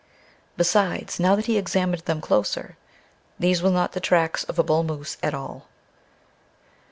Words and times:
Besides, 0.57 1.19
now 1.19 1.35
that 1.35 1.45
he 1.45 1.59
examined 1.59 2.05
them 2.05 2.21
closer, 2.21 2.75
these 3.37 3.61
were 3.61 3.69
not 3.69 3.91
the 3.91 3.99
tracks 3.99 4.43
of 4.45 4.57
a 4.57 4.63
bull 4.63 4.83
moose 4.83 5.15
at 5.21 5.35
all! 5.35 5.67